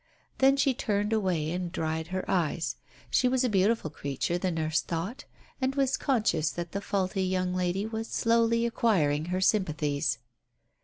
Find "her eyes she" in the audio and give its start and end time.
2.07-3.27